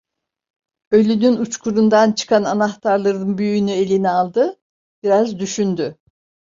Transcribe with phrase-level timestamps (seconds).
[0.91, 4.57] Ölünün uçkurundan çıkan anahtarların büyüğünü eline aldı,
[5.03, 5.97] biraz düşündü…